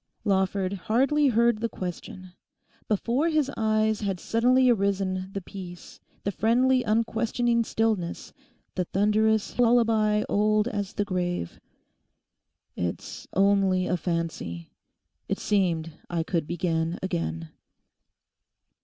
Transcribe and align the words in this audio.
Lawford 0.25 0.73
hardly 0.73 1.27
heard 1.27 1.59
the 1.59 1.69
question. 1.69 2.31
Before 2.87 3.29
his 3.29 3.51
eyes 3.55 4.01
had 4.01 4.19
suddenly 4.19 4.67
arisen 4.67 5.29
the 5.31 5.41
peace, 5.43 5.99
the 6.23 6.31
friendly 6.31 6.81
unquestioning 6.81 7.63
stillness, 7.63 8.33
the 8.73 8.85
thunderous 8.85 9.59
lullaby 9.59 10.23
old 10.27 10.67
as 10.67 10.93
the 10.93 11.05
grave. 11.05 11.59
'It's 12.75 13.27
only 13.33 13.85
a 13.85 13.95
fancy. 13.95 14.71
It 15.29 15.37
seemed 15.37 15.91
I 16.09 16.23
could 16.23 16.47
begin 16.47 16.97
again. 17.03 17.49